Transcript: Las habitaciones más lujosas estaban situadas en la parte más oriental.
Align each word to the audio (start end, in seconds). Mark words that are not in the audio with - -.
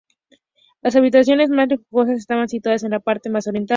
Las 0.81 0.95
habitaciones 0.95 1.51
más 1.51 1.69
lujosas 1.69 2.17
estaban 2.17 2.49
situadas 2.49 2.81
en 2.83 2.89
la 2.89 3.01
parte 3.01 3.29
más 3.29 3.45
oriental. 3.45 3.69